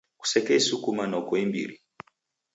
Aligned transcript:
Kusekeisukuma 0.19 1.03
noko 1.11 1.33
imbiri. 1.43 1.75